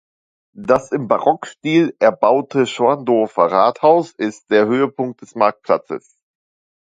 [0.57, 6.17] Das im Barockstil erbaute Schorndorfer Rathaus ist der Höhepunkt des Marktplatzes.